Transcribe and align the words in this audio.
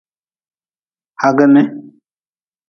Hagni. 1.21 1.63